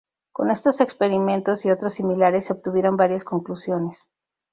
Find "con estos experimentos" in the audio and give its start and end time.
0.31-1.63